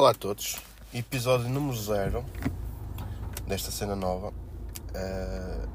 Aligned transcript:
Olá 0.00 0.12
a 0.12 0.14
todos, 0.14 0.56
episódio 0.94 1.46
número 1.50 1.76
0 1.76 2.24
desta 3.46 3.70
cena 3.70 3.94
nova. 3.94 4.28
Uh, 4.94 5.68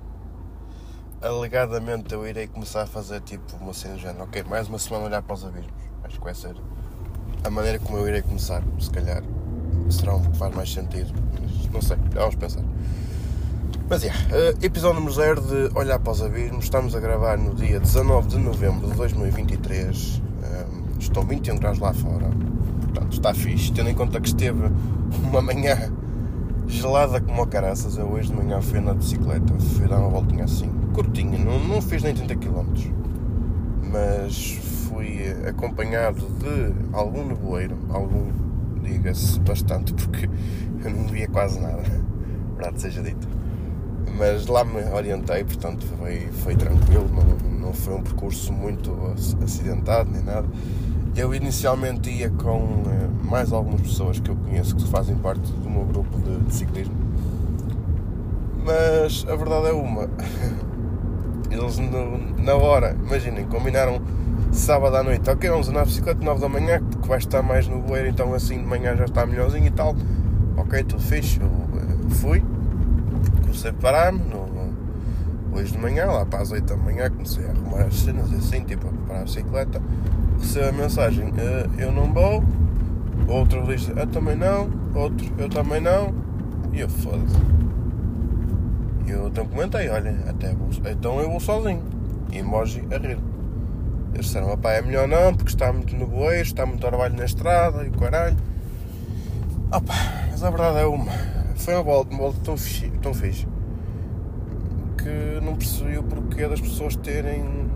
alegadamente 1.22 2.12
eu 2.12 2.28
irei 2.28 2.48
começar 2.48 2.82
a 2.82 2.86
fazer 2.88 3.22
tipo 3.22 3.56
uma 3.58 3.72
cena 3.72 4.00
género, 4.00 4.24
ok, 4.24 4.44
mais 4.46 4.68
uma 4.68 4.80
semana 4.80 5.06
olhar 5.06 5.22
para 5.22 5.36
os 5.36 5.46
abismos. 5.46 5.72
Acho 6.04 6.18
que 6.18 6.24
vai 6.24 6.34
ser 6.34 6.56
a 7.44 7.50
maneira 7.52 7.78
como 7.78 8.00
eu 8.00 8.08
irei 8.08 8.24
começar, 8.24 8.64
se 8.80 8.90
calhar 8.90 9.22
será 9.92 10.16
um 10.16 10.32
que 10.32 10.36
faz 10.40 10.56
mais 10.56 10.74
sentido, 10.74 11.14
mas 11.40 11.68
não 11.72 11.82
sei, 11.84 11.98
vamos 12.12 12.34
pensar. 12.34 12.64
Mas 13.88 14.04
é, 14.04 14.08
yeah, 14.08 14.28
uh, 14.36 14.66
episódio 14.66 14.96
número 14.96 15.14
0 15.14 15.42
de 15.42 15.78
Olhar 15.78 16.00
para 16.00 16.14
os 16.14 16.24
Abismos. 16.24 16.64
Estamos 16.64 16.96
a 16.96 17.00
gravar 17.00 17.38
no 17.38 17.54
dia 17.54 17.80
19 17.80 18.30
de 18.30 18.38
novembro 18.40 18.90
de 18.90 18.96
2023. 18.96 20.18
Um, 20.18 20.98
estão 20.98 21.24
21 21.24 21.58
graus 21.58 21.78
lá 21.78 21.94
fora 21.94 22.55
Portanto, 22.96 23.12
está 23.12 23.34
fixe, 23.34 23.74
tendo 23.74 23.90
em 23.90 23.94
conta 23.94 24.22
que 24.22 24.30
esteve 24.30 24.72
uma 25.22 25.42
manhã 25.42 25.92
gelada 26.66 27.20
como 27.20 27.42
a 27.42 27.48
caraças. 27.48 27.98
Eu 27.98 28.06
hoje 28.06 28.30
de 28.30 28.36
manhã 28.36 28.62
fui 28.62 28.80
de 28.80 28.94
bicicleta, 28.94 29.54
fui 29.60 29.86
dar 29.86 30.00
uma 30.00 30.08
voltinha 30.08 30.46
assim, 30.46 30.70
curtinha, 30.94 31.38
não, 31.38 31.60
não 31.60 31.82
fiz 31.82 32.02
nem 32.02 32.14
30 32.14 32.36
km, 32.38 32.64
mas 33.92 34.58
fui 34.88 35.28
acompanhado 35.46 36.26
de 36.40 36.96
algum 36.96 37.28
nevoeiro, 37.28 37.78
algum, 37.90 38.32
diga-se, 38.82 39.42
bastante, 39.42 39.94
porque 39.94 40.30
eu 40.82 40.90
não 40.90 41.08
via 41.08 41.28
quase 41.28 41.60
nada, 41.60 41.84
verdade 42.56 42.82
seja 42.82 43.04
dito. 43.04 43.28
Mas 44.18 44.48
lá 44.48 44.64
me 44.64 44.82
orientei, 44.94 45.44
portanto 45.44 45.86
foi, 46.00 46.30
foi 46.32 46.56
tranquilo, 46.56 47.10
não, 47.14 47.60
não 47.60 47.74
foi 47.74 47.96
um 47.96 48.02
percurso 48.02 48.54
muito 48.54 48.96
acidentado 49.44 50.10
nem 50.10 50.24
nada 50.24 50.48
eu 51.16 51.34
inicialmente 51.34 52.10
ia 52.10 52.30
com 52.30 52.58
uh, 52.58 53.26
mais 53.30 53.52
algumas 53.54 53.82
pessoas 53.82 54.20
que 54.20 54.30
eu 54.30 54.36
conheço 54.36 54.76
que 54.76 54.88
fazem 54.90 55.16
parte 55.16 55.52
do 55.52 55.70
meu 55.70 55.86
grupo 55.86 56.20
de, 56.20 56.54
ciclismo, 56.54 56.96
mas 58.64 59.26
a 59.30 59.36
verdade 59.36 59.68
é 59.68 59.72
uma. 59.72 60.10
Eles 61.50 61.78
no, 61.78 62.44
na 62.44 62.56
hora, 62.56 62.98
imaginem, 63.06 63.46
combinaram 63.46 64.02
sábado 64.52 64.98
à 64.98 65.04
noite, 65.04 65.30
ok, 65.30 65.50
vamos 65.50 65.70
andar 65.70 65.84
de 65.84 65.90
bicicleta 65.90 66.24
9 66.24 66.42
da 66.42 66.50
manhã, 66.50 66.82
porque 66.84 67.08
vai 67.08 67.18
estar 67.18 67.42
mais 67.42 67.68
no 67.68 67.80
bueiro, 67.80 68.10
então 68.10 68.34
assim 68.34 68.58
de 68.58 68.66
manhã 68.66 68.96
já 68.96 69.06
está 69.06 69.26
melhorzinho 69.26 69.68
e 69.68 69.72
tal. 69.72 69.96
Ok, 70.58 70.84
tudo 70.84 71.02
fixe, 71.02 71.40
eu 71.40 71.48
uh, 71.48 72.10
fui, 72.10 72.44
comecei 73.42 73.72
a 73.72 73.74
parar-me 73.74 74.22
hoje 75.54 75.72
de 75.72 75.78
manhã, 75.78 76.08
lá 76.08 76.26
para 76.26 76.42
as 76.42 76.52
8 76.52 76.66
da 76.66 76.76
manhã, 76.76 77.10
comecei 77.10 77.46
a 77.46 77.52
arrumar 77.52 77.84
as 77.84 77.96
cenas 77.96 78.32
assim, 78.34 78.64
tipo, 78.64 78.88
a 78.88 78.90
preparar 78.90 79.22
a 79.22 79.26
bicicleta 79.26 79.82
recebo 80.46 80.70
a 80.70 80.72
mensagem, 80.72 81.26
uh, 81.30 81.80
eu 81.80 81.92
não 81.92 82.14
vou, 82.14 82.44
outro 83.28 83.64
diz, 83.64 83.90
eu 83.90 84.06
também 84.06 84.36
não, 84.36 84.70
outro, 84.94 85.28
eu 85.40 85.50
também 85.50 85.82
não, 85.82 86.14
e 86.72 86.82
eu 86.82 86.90
foda-se. 86.90 87.36
E 89.08 89.10
eu 89.10 89.28
então 89.28 89.46
comentei, 89.48 89.90
olha, 89.90 90.16
até 90.28 90.54
vou, 90.54 90.70
então 90.90 91.20
eu 91.20 91.30
vou 91.32 91.40
sozinho. 91.40 91.82
E 92.32 92.38
emoji 92.38 92.84
a 92.92 92.98
rir. 92.98 93.18
Eles 94.14 94.28
disseram, 94.28 94.56
pá, 94.58 94.74
é 94.74 94.82
melhor 94.82 95.08
não, 95.08 95.34
porque 95.34 95.52
está 95.52 95.74
muito 95.74 95.96
no 95.96 96.06
boeiro, 96.06 96.44
está 96.44 96.66
muito 96.66 96.80
trabalho 96.80 97.16
na 97.16 97.26
estrada 97.26 97.84
e 97.84 97.90
o 97.90 97.92
caralho. 97.92 98.38
Opa, 99.72 99.94
mas 100.30 100.44
a 100.44 100.50
verdade 100.50 100.80
é 100.80 100.86
uma. 100.86 101.12
Foi 101.56 101.74
uma 101.74 101.84
volta, 101.84 102.12
uma 102.12 102.20
volta 102.20 102.40
tão, 102.44 102.56
fixe, 102.56 102.90
tão 103.02 103.14
fixe 103.14 103.48
que 104.98 105.44
não 105.44 105.56
percebi 105.56 105.98
o 105.98 106.04
porquê 106.04 106.48
das 106.48 106.62
pessoas 106.62 106.96
terem 106.96 107.70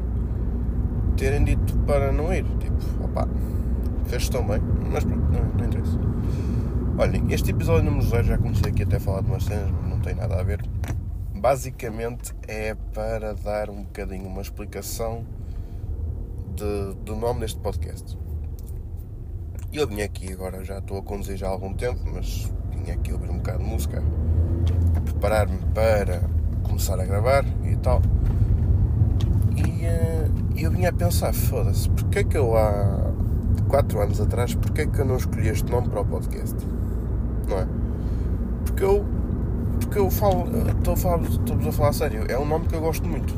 terem 1.20 1.44
dito 1.44 1.78
para 1.80 2.14
não 2.14 2.34
ir. 2.34 2.46
Tipo, 2.60 3.04
opá, 3.04 3.28
fez 4.06 4.30
tão 4.30 4.48
bem, 4.48 4.62
mas 4.90 5.04
pronto, 5.04 5.32
não, 5.32 5.44
não 5.44 5.66
interessa. 5.66 6.00
Olhem, 6.98 7.26
este 7.30 7.52
episódio 7.52 7.84
número 7.84 8.08
0 8.08 8.24
já 8.24 8.38
comecei 8.38 8.72
aqui 8.72 8.84
até 8.84 8.96
a 8.96 9.00
falar 9.00 9.22
de 9.22 9.28
umas 9.28 9.44
cenas, 9.44 9.70
mas 9.70 9.90
não 9.90 10.00
tem 10.00 10.16
nada 10.16 10.40
a 10.40 10.44
ver. 10.44 10.64
Basicamente 11.36 12.34
é 12.48 12.74
para 12.94 13.34
dar 13.34 13.70
um 13.70 13.84
bocadinho 13.84 14.28
uma 14.28 14.42
explicação 14.42 15.26
de, 16.56 16.96
do 17.04 17.16
nome 17.18 17.42
deste 17.42 17.60
podcast. 17.60 18.18
Eu 19.72 19.88
vim 19.88 20.02
aqui 20.02 20.32
agora, 20.32 20.64
já 20.64 20.80
estou 20.80 20.98
a 20.98 21.02
conduzir 21.02 21.38
já 21.38 21.48
há 21.48 21.52
algum 21.52 21.74
tempo, 21.74 22.00
mas 22.14 22.52
vim 22.72 22.92
aqui 22.92 23.12
ouvir 23.12 23.30
um 23.30 23.38
bocado 23.38 23.60
de 23.60 23.66
música, 23.66 24.02
preparar-me 25.04 25.60
para 25.74 26.22
começar 26.64 27.00
a 27.00 27.06
gravar 27.06 27.46
e 27.64 27.76
tal. 27.76 28.02
E 29.56 29.86
uh, 29.86 30.19
eu 30.58 30.72
vinha 30.72 30.90
a 30.90 30.94
pensar, 30.94 31.34
foda-se, 31.34 31.90
porque 31.90 32.20
é 32.20 32.24
que 32.24 32.38
eu 32.38 32.56
há 32.58 33.12
4 33.68 34.02
anos 34.02 34.20
atrás, 34.20 34.54
porque 34.56 34.82
é 34.82 34.86
que 34.88 35.00
eu 35.00 35.06
não 35.06 35.18
escolhi 35.18 35.50
este 35.50 35.72
nome 35.72 35.90
para 35.90 36.02
o 36.02 36.06
podcast? 36.06 36.56
Não 37.48 37.60
é? 37.60 37.68
Porque 38.66 38.84
eu. 38.84 39.06
Porque 39.80 40.00
eu 40.00 40.10
falo. 40.10 40.46
Estou 40.78 40.94
a 40.94 40.98
falar, 40.98 41.22
estou 41.22 41.56
a 41.56 41.72
falar 41.72 41.90
a 41.90 41.94
sério, 41.94 42.26
é 42.28 42.38
um 42.38 42.46
nome 42.46 42.68
que 42.68 42.76
eu 42.76 42.82
gosto 42.82 43.08
muito. 43.08 43.34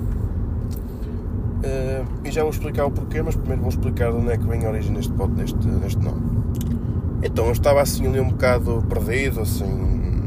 Uh, 1.64 2.06
e 2.26 2.32
já 2.32 2.42
vou 2.42 2.50
explicar 2.50 2.86
o 2.86 2.92
porquê, 2.92 3.22
mas 3.22 3.36
primeiro 3.36 3.62
vou 3.62 3.70
explicar 3.70 4.12
de 4.12 4.18
onde 4.18 4.32
é 4.32 4.38
que 4.38 4.48
vem 4.48 4.66
a 4.66 4.70
origem 4.70 4.94
deste, 4.94 5.12
deste, 5.12 5.56
deste 5.56 6.00
nome. 6.00 6.22
Então 7.24 7.46
eu 7.46 7.52
estava 7.52 7.82
assim 7.82 8.08
ali 8.08 8.20
um 8.20 8.30
bocado 8.30 8.84
perdido, 8.90 9.42
assim, 9.42 9.72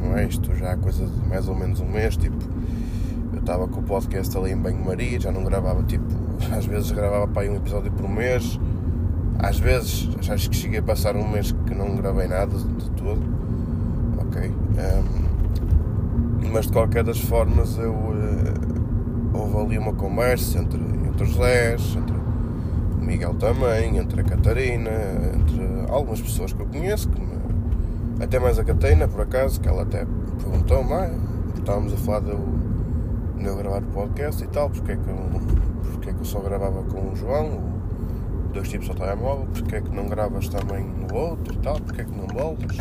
não 0.00 0.16
é 0.16 0.26
isto, 0.26 0.54
já 0.54 0.72
há 0.72 0.76
coisa 0.76 1.04
de 1.04 1.28
mais 1.28 1.48
ou 1.48 1.56
menos 1.56 1.80
um 1.80 1.88
mês, 1.88 2.16
tipo, 2.16 2.36
eu 3.32 3.40
estava 3.40 3.66
com 3.66 3.80
o 3.80 3.82
podcast 3.82 4.36
ali 4.38 4.52
em 4.52 4.56
banho-maria, 4.56 5.18
já 5.18 5.32
não 5.32 5.42
gravava 5.42 5.82
tipo 5.82 6.06
às 6.56 6.66
vezes 6.66 6.90
gravava 6.90 7.26
para 7.28 7.42
aí 7.42 7.50
um 7.50 7.56
episódio 7.56 7.90
por 7.92 8.08
mês, 8.08 8.58
às 9.38 9.58
vezes 9.58 10.08
acho 10.30 10.50
que 10.50 10.56
cheguei 10.56 10.78
a 10.78 10.82
passar 10.82 11.16
um 11.16 11.28
mês 11.28 11.52
que 11.66 11.74
não 11.74 11.96
gravei 11.96 12.26
nada 12.26 12.56
de 12.56 12.90
tudo, 12.90 13.22
ok. 14.18 14.50
Um, 14.50 15.24
mas 16.52 16.66
de 16.66 16.72
qualquer 16.72 17.02
das 17.02 17.18
formas 17.18 17.76
eu 17.78 17.92
uh, 17.92 19.36
houve 19.36 19.58
ali 19.58 19.78
uma 19.78 19.92
conversa 19.92 20.58
entre, 20.58 20.80
entre 20.80 21.24
os 21.24 21.30
José, 21.30 21.74
entre 21.74 22.16
o 22.16 23.04
Miguel 23.04 23.34
também, 23.34 23.98
entre 23.98 24.20
a 24.20 24.24
Catarina, 24.24 24.90
entre 25.34 25.90
algumas 25.90 26.20
pessoas 26.20 26.52
que 26.52 26.60
eu 26.60 26.66
conheço, 26.66 27.10
até 28.20 28.38
mais 28.38 28.58
a 28.58 28.64
Catarina 28.64 29.08
por 29.08 29.20
acaso, 29.22 29.60
que 29.60 29.68
ela 29.68 29.82
até 29.82 30.06
perguntou-me, 30.38 30.92
ah, 30.92 31.10
estávamos 31.56 31.92
a 31.92 31.96
falar 31.96 32.20
do, 32.20 32.38
de 33.36 33.46
eu 33.46 33.56
gravar 33.56 33.78
o 33.78 33.86
podcast 33.86 34.42
e 34.42 34.46
tal, 34.46 34.70
porque 34.70 34.92
é 34.92 34.96
que 34.96 35.08
eu 35.08 35.73
eu 36.24 36.26
só 36.26 36.40
gravava 36.40 36.82
com 36.84 37.12
o 37.12 37.14
João, 37.14 37.60
dois 38.54 38.70
tipos 38.70 38.88
ao 38.88 38.94
telemóvel, 38.94 39.46
porque 39.52 39.76
é 39.76 39.80
que 39.82 39.90
não 39.90 40.08
gravas 40.08 40.48
também 40.48 40.82
no 40.82 41.14
outro 41.14 41.52
e 41.52 41.58
tal, 41.58 41.78
porque 41.78 42.00
é 42.00 42.04
que 42.04 42.16
não 42.16 42.26
voltas. 42.26 42.78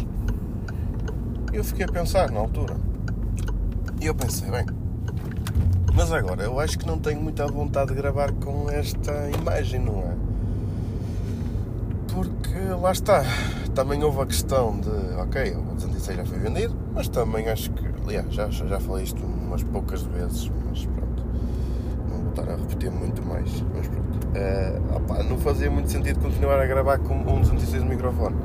E 1.51 1.57
eu 1.57 1.63
fiquei 1.63 1.85
a 1.85 1.89
pensar 1.89 2.31
na 2.31 2.39
altura. 2.39 2.77
E 3.99 4.05
eu 4.05 4.15
pensei, 4.15 4.49
bem, 4.49 4.65
mas 5.93 6.09
agora 6.13 6.43
eu 6.43 6.57
acho 6.57 6.79
que 6.79 6.87
não 6.87 6.97
tenho 6.97 7.19
muita 7.19 7.45
vontade 7.45 7.89
de 7.89 7.95
gravar 7.95 8.31
com 8.31 8.69
esta 8.71 9.11
imagem, 9.37 9.81
não 9.81 9.99
é? 9.99 10.15
Porque 12.13 12.59
lá 12.81 12.93
está, 12.93 13.25
também 13.75 14.01
houve 14.05 14.21
a 14.21 14.25
questão 14.25 14.79
de, 14.79 14.89
ok, 15.19 15.53
o 15.53 15.75
206 15.75 16.17
já 16.17 16.25
foi 16.25 16.39
vendido, 16.39 16.73
mas 16.93 17.09
também 17.09 17.49
acho 17.49 17.69
que, 17.71 17.85
aliás, 18.05 18.33
já, 18.33 18.49
já 18.49 18.79
falei 18.79 19.03
isto 19.03 19.21
umas 19.21 19.63
poucas 19.63 20.01
vezes, 20.03 20.49
estar 22.33 22.51
a 22.51 22.55
repetir 22.55 22.91
muito 22.91 23.21
mais, 23.25 23.63
mas 23.73 23.87
pronto. 23.87 24.27
Uh, 24.27 24.95
opa, 24.95 25.23
não 25.23 25.37
fazia 25.37 25.69
muito 25.69 25.91
sentido 25.91 26.19
continuar 26.19 26.59
a 26.59 26.65
gravar 26.65 26.97
com 26.99 27.13
um 27.13 27.41
206 27.41 27.83
microfone. 27.83 28.35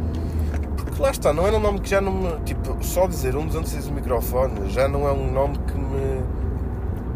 Porque 0.77 1.03
lá 1.03 1.11
está, 1.11 1.33
não 1.33 1.47
era 1.47 1.57
um 1.57 1.61
nome 1.61 1.81
que 1.81 1.89
já 1.89 2.01
não 2.01 2.13
me. 2.13 2.41
Tipo, 2.45 2.77
só 2.85 3.07
dizer 3.07 3.37
um 3.37 3.47
206 3.47 3.89
microfone 3.89 4.71
já 4.71 4.87
não 4.87 5.09
é 5.09 5.13
um 5.13 5.33
nome 5.33 5.59
que 5.59 5.79
me. 5.79 6.23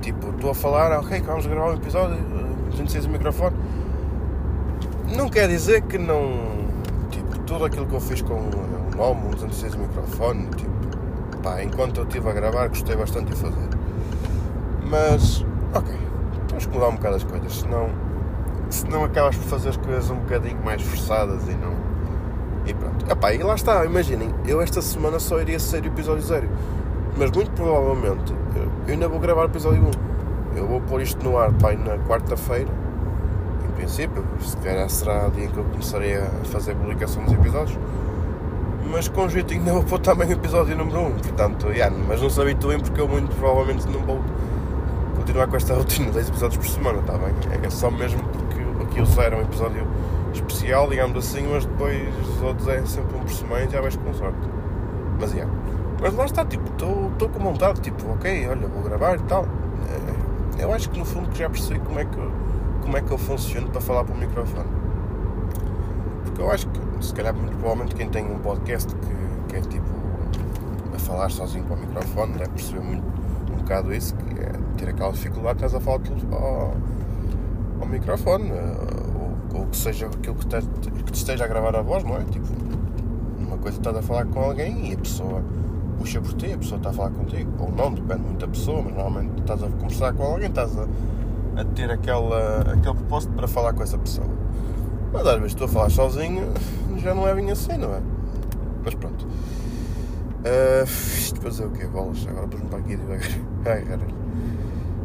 Tipo, 0.01 0.31
estou 0.31 0.51
a 0.51 0.55
falar, 0.55 0.99
ok, 0.99 1.21
vamos 1.21 1.47
gravar 1.47 1.71
um 1.71 1.75
episódio, 1.75 2.17
206 2.71 3.07
microfone. 3.07 3.57
Não 5.15 5.29
quer 5.29 5.49
dizer 5.49 5.83
que 5.83 5.99
não. 5.99 6.63
Tipo, 7.11 7.39
tudo 7.41 7.65
aquilo 7.67 7.87
que 7.87 7.95
eu 7.95 8.01
fiz 8.01 8.23
com 8.23 8.35
o 8.35 8.51
nome, 8.97 9.27
um 9.27 9.31
206 9.31 9.75
microfone, 9.75 10.47
tipo, 10.57 10.71
pá, 11.43 11.63
enquanto 11.63 11.99
eu 11.99 12.05
estive 12.05 12.29
a 12.29 12.33
gravar, 12.33 12.69
gostei 12.69 12.97
bastante 12.97 13.31
de 13.31 13.37
fazer. 13.37 13.69
Mas, 14.85 15.45
ok, 15.75 15.95
temos 16.63 16.67
que 16.67 16.75
mudar 16.75 16.89
um 16.89 16.97
bocado 16.97 17.17
as 17.17 17.25
coisas, 17.25 17.55
senão, 17.55 17.91
senão 18.71 19.05
acabas 19.05 19.37
por 19.37 19.45
fazer 19.45 19.71
as 19.71 19.77
coisas 19.77 20.11
um 20.11 20.17
bocadinho 20.17 20.63
mais 20.65 20.83
forçadas 20.83 21.43
e 21.49 21.55
não. 21.55 21.75
E 22.67 22.75
pronto. 22.75 23.11
Epá, 23.11 23.33
e 23.33 23.43
lá 23.43 23.55
está, 23.55 23.85
imaginem, 23.85 24.33
eu 24.47 24.61
esta 24.61 24.81
semana 24.81 25.19
só 25.19 25.41
iria 25.41 25.59
ser 25.59 25.83
o 25.83 25.87
episódio 25.87 26.23
0. 26.23 26.49
Mas 27.17 27.31
muito 27.31 27.51
provavelmente 27.53 28.33
eu 28.87 28.93
ainda 28.93 29.09
vou 29.09 29.19
gravar 29.19 29.43
o 29.43 29.45
episódio 29.47 29.83
1. 30.55 30.59
Eu 30.59 30.67
vou 30.67 30.81
pôr 30.81 31.03
isto 31.03 31.23
no 31.25 31.37
ar 31.39 31.53
pai, 31.53 31.77
na 31.77 31.99
quarta-feira. 31.99 32.71
Em 33.67 33.73
princípio, 33.73 34.25
se 34.41 34.57
calhar 34.59 34.89
será 34.89 35.27
o 35.27 35.31
dia 35.31 35.45
em 35.45 35.49
que 35.49 35.59
eu 35.59 35.65
começarei 35.65 36.17
a 36.17 36.27
fazer 36.45 36.73
a 36.73 36.75
publicação 36.75 37.25
dos 37.25 37.33
episódios. 37.33 37.79
Mas 38.91 39.09
com 39.09 39.29
jeito 39.29 39.53
ainda 39.53 39.73
vou 39.73 39.83
pôr 39.83 39.99
também 39.99 40.29
o 40.29 40.33
episódio 40.33 40.77
número 40.77 41.01
1. 41.01 41.11
Portanto, 41.13 41.69
yeah, 41.69 41.95
mas 42.07 42.21
não 42.21 42.31
se 42.31 42.41
habituem 42.41 42.79
porque 42.79 43.01
eu 43.01 43.09
muito 43.09 43.35
provavelmente 43.37 43.87
não 43.89 44.01
vou 44.01 44.21
continuar 45.23 45.47
com 45.47 45.57
esta 45.57 45.75
rotina 45.75 46.07
de 46.07 46.15
10 46.15 46.29
episódios 46.31 46.57
por 46.57 46.69
semana, 46.69 46.99
está 46.99 47.13
bem? 47.13 47.33
É 47.65 47.71
só 47.71 47.93
mesmo 47.93 48.21
porque 48.25 48.61
aqui 48.83 49.01
o 49.01 49.07
zero 49.07 49.37
é 49.37 49.39
um 49.39 49.43
episódio 49.43 49.87
especial, 50.35 50.89
digamos 50.89 51.17
assim, 51.17 51.47
mas 51.47 51.65
depois 51.65 51.97
os 52.27 52.43
outros 52.43 52.67
é 52.67 52.85
sempre 52.85 53.17
um 53.17 53.21
por 53.21 53.31
semana 53.31 53.65
e 53.65 53.71
já 53.71 53.81
vais 53.81 53.95
com 53.95 54.13
sorte. 54.15 54.41
Mas, 55.21 55.33
yeah. 55.33 55.53
mas 56.01 56.13
lá 56.15 56.25
está, 56.25 56.45
tipo, 56.45 56.69
estou 56.73 57.29
com 57.29 57.39
vontade, 57.39 57.81
tipo, 57.81 58.11
ok, 58.11 58.49
olha, 58.49 58.67
vou 58.67 58.83
gravar 58.83 59.15
e 59.15 59.23
tal. 59.23 59.45
Eh, 60.59 60.65
eu 60.65 60.73
acho 60.73 60.91
que 60.91 60.99
no 60.99 61.05
fundo 61.05 61.33
já 61.37 61.49
percebi 61.49 61.79
como 61.79 62.01
é 62.01 62.05
que, 62.05 62.31
como 62.83 62.97
é 62.97 63.01
que 63.01 63.13
eu 63.13 63.19
funciono 63.19 63.69
para 63.69 63.81
falar 63.81 64.03
para 64.03 64.17
o 64.17 64.19
microfone. 64.19 64.69
Porque 66.25 66.43
eu 66.43 66.51
acho 66.51 66.67
que, 66.67 66.81
se 67.01 67.15
calhar, 67.15 67.33
muito 67.33 67.57
provavelmente, 67.59 67.95
quem 67.95 68.09
tem 68.09 68.25
um 68.25 68.41
podcast 68.41 68.93
que, 68.93 69.51
que 69.51 69.57
é 69.57 69.61
tipo 69.61 69.87
a 70.93 70.99
falar 70.99 71.31
sozinho 71.31 71.65
para 71.65 71.77
o 71.77 71.79
microfone 71.79 72.33
deve 72.33 72.51
perceber 72.51 72.81
muito, 72.81 73.05
um 73.53 73.57
bocado 73.59 73.95
isso, 73.95 74.17
que 74.17 74.31
é 74.31 74.32
ter 74.83 74.91
aquela 74.91 75.13
dificuldade, 75.13 75.65
estás 75.65 75.75
a 75.75 75.81
falar 75.81 76.01
ao, 76.33 76.75
ao 77.81 77.87
microfone, 77.87 78.51
eh, 78.51 78.75
ou, 79.55 79.61
ou, 79.61 79.67
que 79.67 79.77
seja 79.77 80.07
aquilo 80.07 80.35
que 80.35 80.47
te, 80.47 80.61
que 80.91 81.13
te 81.13 81.15
esteja 81.15 81.45
a 81.45 81.47
gravar 81.47 81.77
a 81.77 81.83
voz, 81.83 82.03
não 82.03 82.17
é? 82.17 82.25
Tipo, 82.25 82.47
uma 83.39 83.57
coisa 83.59 83.79
estás 83.79 83.97
a 83.97 84.03
falar 84.03 84.27
com 84.27 84.41
alguém 84.41 84.91
e 84.91 84.95
a 84.95 84.99
pessoa 84.99 85.43
puxa 85.99 86.21
por 86.21 86.35
ti, 86.35 86.53
a 86.53 86.59
pessoa 86.59 86.79
está 86.79 86.91
a 86.91 86.93
falar 86.93 87.11
contigo, 87.11 87.51
ou 87.61 87.71
não, 87.71 87.93
depende 87.93 88.23
muito 88.23 88.41
da 88.41 88.49
pessoa, 88.49 88.83
mas 88.83 88.95
normalmente 88.95 89.41
estás 89.41 89.63
a 89.63 89.69
conversar 89.69 90.13
com 90.15 90.23
alguém, 90.25 90.49
estás 90.49 90.77
a, 90.77 90.87
a 91.61 91.65
ter 91.65 91.91
aquela, 91.91 92.61
aquele 92.63 92.95
propósito 92.95 93.33
para 93.35 93.47
falar 93.47 93.73
com 93.73 93.85
essa 93.85 93.99
pessoa. 93.99 94.27
Mas 95.13 95.27
às 95.27 95.35
vezes 95.35 95.53
estou 95.53 95.67
a 95.67 95.69
falar 95.69 95.91
sozinho, 95.91 96.53
já 96.97 97.15
não 97.15 97.29
é 97.29 97.35
bem 97.35 97.51
assim, 97.53 97.77
não 97.77 97.95
é? 97.95 98.01
Mas 98.85 98.95
pronto. 98.95 99.25
Uh, 100.45 100.83
isto 100.85 101.41
fazer 101.41 101.67
o 101.67 101.71
quê? 101.71 101.87
Bolas? 101.87 102.27
Agora 102.27 102.49
pus-me 102.49 102.69
para 102.69 102.79
aqui 102.81 102.97
devagar. 102.97 103.29
Ai, 103.65 103.83
caralho. 103.83 104.22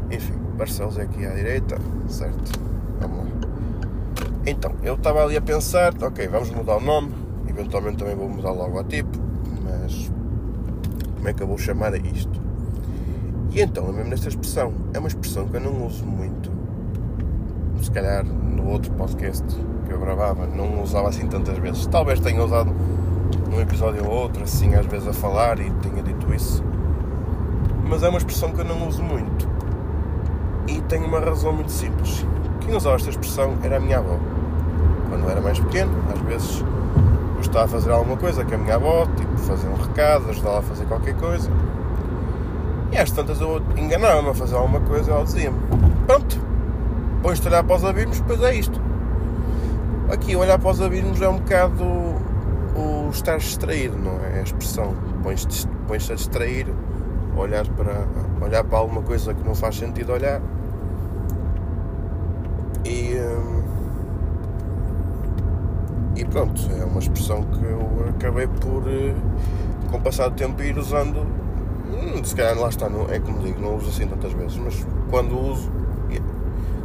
Enfim, 0.09 0.33
Barcelos 0.57 0.98
é 0.98 1.04
aqui 1.04 1.25
à 1.25 1.31
direita, 1.31 1.77
certo? 2.07 2.59
Vamos 3.00 3.18
lá. 3.18 3.25
Então, 4.45 4.71
eu 4.81 4.95
estava 4.95 5.24
ali 5.24 5.36
a 5.36 5.42
pensar, 5.42 5.94
ok, 6.01 6.27
vamos 6.27 6.50
mudar 6.51 6.77
o 6.77 6.81
nome, 6.81 7.12
eventualmente 7.48 7.98
também 7.98 8.15
vou 8.15 8.30
mudar 8.30 8.51
o 8.51 8.56
logotipo, 8.56 9.18
mas 9.63 10.09
como 11.15 11.27
é 11.27 11.33
que 11.33 11.44
eu 11.44 11.48
vou 11.48 11.57
chamar 11.57 11.94
a 11.94 11.98
isto? 11.98 12.39
E 13.51 13.62
então, 13.62 13.92
mesmo 13.92 14.09
nesta 14.09 14.30
expressão, 14.30 14.74
é 14.94 15.00
uma 15.00 15.07
expressão 15.07 15.48
que 15.48 15.57
eu 15.57 15.62
não 15.62 15.86
uso 15.86 16.06
muito. 16.06 16.50
Se 17.81 17.92
calhar 17.92 18.24
no 18.24 18.69
outro 18.69 18.92
podcast 18.94 19.44
que 19.86 19.94
eu 19.94 20.00
gravava, 20.00 20.48
não 20.48 20.81
usava 20.81 21.09
assim 21.09 21.27
tantas 21.27 21.57
vezes. 21.57 21.86
Talvez 21.88 22.19
tenha 22.19 22.44
usado 22.44 22.74
num 23.50 23.59
episódio 23.59 24.06
ou 24.06 24.12
outro, 24.12 24.44
assim, 24.44 24.75
às 24.75 24.86
vezes 24.86 25.07
a 25.07 25.13
falar 25.13 25.59
e 25.59 25.69
tenha 25.71 26.04
dito 26.04 26.33
isso. 26.33 26.63
Mas 27.88 28.04
é 28.04 28.09
uma 28.09 28.18
expressão 28.18 28.51
que 28.51 28.62
eu 28.62 28.65
não 28.65 28.88
uso 28.88 29.04
muito. 29.04 29.56
E 30.68 30.81
tem 30.81 31.04
uma 31.04 31.19
razão 31.19 31.54
muito 31.54 31.72
simples. 31.72 32.25
Quem 32.62 32.75
usava 32.75 32.96
esta 32.96 33.10
expressão 33.10 33.58
era 33.64 33.78
a 33.78 33.80
minha 33.80 34.00
avó. 34.00 34.18
Quando 35.10 35.30
era 35.30 35.40
mais 35.40 35.60
pequeno, 35.60 35.92
às 36.14 36.19
vezes 36.22 36.64
gostava 37.38 37.66
de 37.66 37.72
fazer 37.72 37.92
alguma 37.92 38.18
coisa 38.18 38.44
com 38.44 38.56
a 38.56 38.58
minha 38.58 38.75
avó, 38.75 39.06
tipo 39.16 39.38
fazer 39.38 39.68
um 39.68 39.75
recado, 39.75 40.30
ajudá-la 40.30 40.60
a 40.60 40.62
fazer 40.62 40.86
qualquer 40.86 41.16
coisa. 41.16 41.50
E 42.92 42.98
às 42.98 43.12
tantas 43.12 43.40
eu 43.40 43.62
enganava-me 43.78 44.30
a 44.30 44.34
fazer 44.34 44.56
alguma 44.56 44.80
coisa 44.81 45.10
e 45.10 45.14
ela 45.14 45.24
dizia-me: 45.24 45.58
Pronto, 46.06 46.40
pões-te 47.22 47.48
a 47.48 47.52
olhar 47.52 47.64
para 47.64 47.75
os 47.75 47.86
abismos, 47.86 48.22
pois 48.22 48.42
é 48.42 48.56
isto. 48.56 48.81
Aqui, 50.12 50.36
olhar 50.36 50.58
para 50.58 50.72
os 50.72 50.81
abismos 50.81 51.22
é 51.22 51.30
um 51.30 51.38
bocado 51.38 51.84
o 51.84 53.10
estar 53.12 53.38
distraído, 53.38 53.98
não 53.98 54.14
é? 54.24 54.38
é 54.38 54.40
a 54.40 54.44
expressão. 54.44 54.94
Pões-te 55.24 55.68
pões 55.88 56.10
a 56.12 56.16
distrair, 56.16 56.68
olhar 57.36 57.68
para, 57.68 58.06
olhar 58.42 58.64
para 58.64 58.78
alguma 58.78 59.02
coisa 59.02 59.34
que 59.34 59.44
não 59.44 59.56
faz 59.56 59.78
sentido 59.78 60.14
olhar. 60.14 60.42
E, 62.88 63.19
hum, 63.19 63.63
e 66.16 66.24
pronto, 66.24 66.62
é 66.72 66.86
uma 66.86 67.00
expressão 67.00 67.44
que 67.44 67.66
eu 67.66 68.06
acabei 68.10 68.48
por, 68.48 68.84
eh, 68.88 69.13
com 69.92 69.98
o 69.98 70.01
passar 70.01 70.30
do 70.30 70.36
tempo, 70.36 70.63
ir 70.63 70.78
usando. 70.78 71.19
Hum, 71.19 72.24
se 72.24 72.34
calhar 72.34 72.57
lá 72.57 72.69
está, 72.69 72.88
não, 72.88 73.10
é 73.10 73.19
como 73.19 73.39
digo, 73.39 73.60
não 73.62 73.75
uso 73.75 73.89
assim 73.89 74.07
tantas 74.07 74.31
vezes, 74.31 74.57
mas 74.57 74.88
quando 75.10 75.38
uso, 75.38 75.69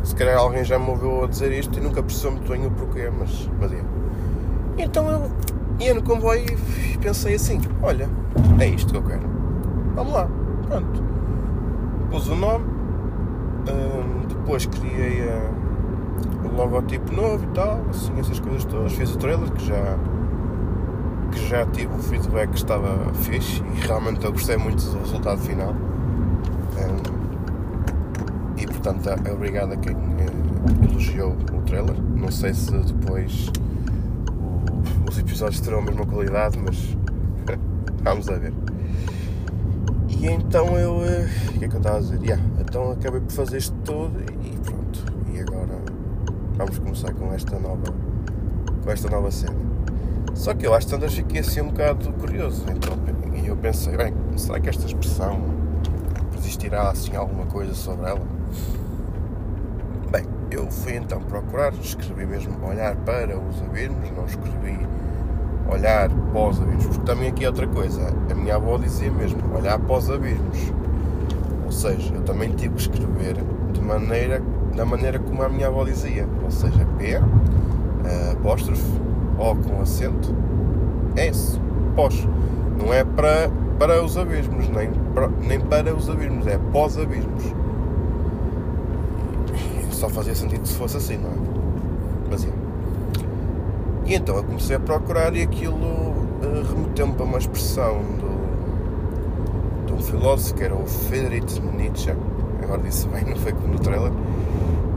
se 0.03 0.17
calhar 0.17 0.37
alguém 0.37 0.65
já 0.65 0.77
me 0.77 0.91
ouviu 0.91 1.23
a 1.25 1.29
dizer 1.29 1.53
isto 1.53 1.79
e 1.79 1.81
nunca 1.81 2.03
percebeu 2.03 2.33
muito 2.33 2.51
bem 2.51 2.67
o 2.67 2.71
porquê, 2.73 3.09
mas, 3.17 3.49
mas 3.61 3.73
é. 3.73 3.85
Então 4.79 5.09
eu 5.09 5.31
ia 5.79 5.95
no 5.95 6.03
comboio 6.03 6.45
e 6.93 6.99
pensei 6.99 7.37
assim: 7.37 7.61
olha, 7.81 8.09
é 8.59 8.67
isto 8.67 8.91
que 8.93 8.99
eu 8.99 9.03
quero. 9.05 9.23
Vamos 9.95 10.13
lá, 10.13 10.29
pronto. 10.67 11.03
Pus 12.11 12.27
o 12.29 12.35
nome, 12.35 12.65
hum, 13.69 14.27
depois 14.29 14.67
criei 14.67 15.23
uh, 15.23 15.62
o 16.45 16.57
logotipo 16.57 17.13
novo 17.13 17.45
e 17.45 17.49
tal, 17.49 17.85
assim, 17.91 18.19
essas 18.19 18.41
coisas 18.41 18.65
todas. 18.65 18.93
Fiz 18.93 19.15
o 19.15 19.19
trailer 19.19 19.51
que 19.53 19.67
já, 19.67 19.99
que 21.31 21.49
já 21.49 21.67
tive 21.67 21.95
o 21.95 21.99
feedback 21.99 22.51
que 22.51 22.57
estava 22.57 23.13
fixe 23.15 23.63
e 23.75 23.87
realmente 23.87 24.25
eu 24.25 24.33
gostei 24.33 24.57
muito 24.57 24.83
do 24.85 24.99
resultado 24.99 25.41
final. 25.41 25.75
Um, 26.79 27.23
e 28.57 28.67
portanto, 28.67 29.09
é 29.25 29.33
obrigado 29.33 29.73
a 29.73 29.77
quem 29.77 29.95
uh, 29.95 30.91
elogiou 30.91 31.37
o 31.53 31.63
trailer. 31.63 31.97
Não 32.17 32.31
sei 32.31 32.55
se 32.55 32.71
depois 32.73 33.51
os 35.09 35.19
episódios 35.19 35.61
terão 35.61 35.81
a 35.81 35.83
mesma 35.83 36.07
qualidade, 36.07 36.59
mas 36.59 36.97
vamos 38.03 38.29
a 38.29 38.37
ver. 38.37 38.53
E 40.09 40.27
então 40.27 40.79
eu. 40.79 41.03
Eh, 41.05 41.29
o 41.49 41.59
que 41.59 41.65
é 41.65 41.69
que 41.69 41.75
eu 41.75 41.79
estava 41.79 41.97
a 41.97 42.01
dizer? 42.01 42.21
Yeah, 42.23 42.43
então 42.61 42.93
acabei 42.93 43.21
por 43.21 43.33
fazer 43.33 43.59
isto 43.59 43.75
tudo 43.85 44.21
e 44.21 44.57
pronto. 44.59 44.82
Vamos 46.63 46.79
começar 46.79 47.13
com 47.15 47.35
esta 47.35 47.59
nova. 47.59 47.93
com 48.85 48.91
esta 48.93 49.11
nova 49.11 49.33
cena. 49.33 49.57
Só 50.33 50.55
que 50.55 50.65
eu 50.65 50.73
às 50.73 50.85
tantas 50.85 51.13
fiquei 51.13 51.41
assim 51.41 51.61
um 51.61 51.71
bocado 51.71 52.13
curioso. 52.13 52.65
Então, 52.71 52.97
e 53.35 53.49
eu 53.49 53.57
pensei, 53.57 53.97
bem, 53.97 54.15
será 54.37 54.61
que 54.61 54.69
esta 54.69 54.87
expressão 54.87 55.41
existirá 56.39 56.89
assim 56.89 57.17
alguma 57.17 57.47
coisa 57.47 57.75
sobre 57.75 58.09
ela? 58.09 58.23
Bem, 60.13 60.25
eu 60.53 60.71
fui 60.71 60.95
então 60.95 61.21
procurar, 61.23 61.75
escrevi 61.75 62.27
mesmo 62.27 62.55
olhar 62.65 62.95
para 62.95 63.37
os 63.37 63.61
abismos, 63.61 64.13
não 64.17 64.25
escrevi 64.25 64.87
olhar 65.69 66.11
os 66.13 66.61
abismos, 66.61 66.87
porque 66.87 67.05
também 67.05 67.29
aqui 67.29 67.45
é 67.45 67.49
outra 67.49 67.67
coisa, 67.67 68.07
a 68.31 68.35
minha 68.37 68.55
avó 68.55 68.79
dizia 68.79 69.11
mesmo, 69.11 69.41
olhar 69.53 69.81
os 69.81 70.11
abismos. 70.11 70.73
Ou 71.65 71.73
seja, 71.73 72.15
eu 72.15 72.23
também 72.23 72.51
tive 72.51 72.77
que 72.77 72.83
escrever 72.83 73.37
de 73.73 73.81
maneira, 73.81 74.41
da 74.75 74.85
maneira 74.85 75.19
como 75.19 75.43
a 75.43 75.49
minha 75.49 75.69
avó 75.69 75.85
dizia, 75.85 76.27
ou 76.43 76.51
seja, 76.51 76.87
P, 76.99 77.21
apóstrofe, 78.33 78.83
O 79.39 79.55
com 79.57 79.81
acento, 79.81 80.35
S, 81.17 81.61
pós. 81.95 82.27
Não 82.79 82.93
é 82.93 83.05
para, 83.05 83.51
para 83.79 84.03
os 84.03 84.17
abismos, 84.17 84.69
nem 84.69 84.91
para, 85.15 85.29
nem 85.29 85.61
para 85.61 85.95
os 85.95 86.09
abismos, 86.09 86.47
é 86.47 86.59
pós-abismos. 86.73 87.45
Só 89.91 90.09
fazia 90.09 90.35
sentido 90.35 90.67
se 90.67 90.75
fosse 90.75 90.97
assim, 90.97 91.17
não 91.17 91.31
é? 91.31 91.35
Mas 92.31 92.45
é. 92.45 92.49
E 94.07 94.15
então 94.15 94.37
eu 94.37 94.43
comecei 94.43 94.75
a 94.75 94.81
procurar 94.81 95.37
e 95.37 95.43
aquilo 95.43 95.87
uh, 95.87 96.65
remeteu-me 96.69 97.13
para 97.13 97.25
uma 97.25 97.39
expressão 97.39 98.03
do, 98.03 99.87
de 99.87 99.93
um 99.93 99.99
filósofo 99.99 100.55
que 100.55 100.65
era 100.65 100.75
o 100.75 100.87
Friedrich 100.87 101.61
Nietzsche, 101.61 102.11
agora 102.63 102.83
disse 102.83 103.07
bem, 103.09 103.25
não 103.25 103.37
foi 103.37 103.53
como 103.53 103.69
no 103.69 103.79
trailer, 103.79 104.13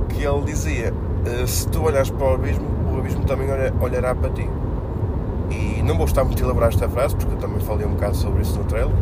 que 0.10 0.24
ele 0.24 0.42
dizia: 0.44 0.94
uh, 0.94 1.48
se 1.48 1.68
tu 1.70 1.84
olhas 1.84 2.10
para 2.10 2.26
o 2.26 2.34
abismo, 2.34 2.66
o 2.94 3.00
abismo 3.00 3.26
também 3.26 3.52
olha, 3.52 3.74
olhará 3.80 4.16
para 4.16 4.30
ti. 4.30 4.50
E 5.52 5.82
não 5.84 5.96
vou 5.96 6.06
estar 6.06 6.24
muito 6.24 6.42
a 6.42 6.46
elaborar 6.46 6.70
esta 6.70 6.90
frase, 6.90 7.16
porque 7.16 7.34
eu 7.34 7.38
também 7.38 7.60
falei 7.60 7.86
um 7.86 7.92
bocado 7.92 8.16
sobre 8.16 8.42
isso 8.42 8.58
no 8.58 8.66
trailer. 8.66 8.96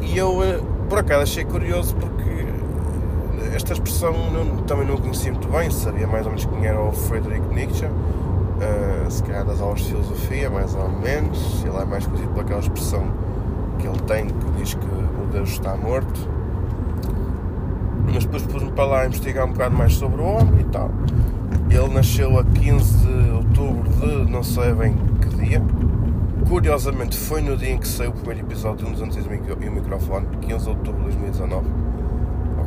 E 0.00 0.16
eu, 0.16 0.38
uh, 0.38 0.64
por 0.88 0.98
acaso, 0.98 1.22
achei 1.22 1.44
curioso 1.44 1.94
porque 1.96 2.24
esta 3.54 3.72
expressão 3.72 4.12
não, 4.30 4.56
também 4.64 4.86
não 4.86 4.96
conhecia 4.96 5.32
muito 5.32 5.48
bem, 5.48 5.70
sabia 5.70 6.06
mais 6.06 6.26
ou 6.26 6.32
menos 6.32 6.44
quem 6.46 6.66
era 6.66 6.80
o 6.80 6.92
Friedrich 6.92 7.46
Nietzsche 7.54 7.86
uh, 7.86 9.10
se 9.10 9.22
calhar 9.22 9.44
das 9.44 9.60
aulas 9.60 9.80
de 9.80 9.88
filosofia, 9.88 10.50
mais 10.50 10.74
ou 10.74 10.88
menos. 10.88 11.64
Ele 11.64 11.76
é 11.76 11.84
mais 11.84 12.06
conhecido 12.06 12.32
por 12.32 12.40
aquela 12.40 12.60
expressão 12.60 13.04
que 13.78 13.86
ele 13.86 14.00
tem 14.00 14.26
que 14.26 14.50
diz 14.56 14.74
que 14.74 14.86
o 14.86 15.26
Deus 15.32 15.50
está 15.50 15.76
morto. 15.76 16.33
Mas 18.14 18.24
depois 18.24 18.46
pus-me 18.46 18.70
para 18.70 18.84
lá 18.84 19.06
investigar 19.06 19.44
um 19.44 19.52
bocado 19.52 19.76
mais 19.76 19.94
sobre 19.94 20.22
o 20.22 20.24
homem 20.24 20.60
e 20.60 20.64
tal. 20.64 20.90
Ele 21.68 21.92
nasceu 21.92 22.38
a 22.38 22.44
15 22.44 23.06
de 23.06 23.30
outubro 23.32 23.90
de 23.90 24.30
não 24.30 24.42
sei 24.42 24.72
bem 24.72 24.96
que 25.20 25.28
dia. 25.30 25.60
Curiosamente 26.48 27.16
foi 27.16 27.42
no 27.42 27.56
dia 27.56 27.72
em 27.72 27.78
que 27.78 27.88
saiu 27.88 28.10
o 28.10 28.12
primeiro 28.12 28.46
episódio 28.46 28.86
de 28.86 28.92
Nos 28.92 29.02
Antes 29.02 29.16
e 29.16 29.68
o 29.68 29.72
Microfone, 29.72 30.26
15 30.42 30.62
de 30.64 30.70
outubro 30.70 31.10
de 31.10 31.16
2019. 31.16 31.66